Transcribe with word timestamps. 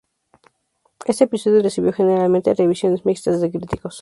Este 1.05 1.25
episodio 1.25 1.61
recibió 1.61 1.93
generalmente 1.93 2.55
revisiones 2.55 3.05
mixtas 3.05 3.39
de 3.39 3.51
críticos. 3.51 3.99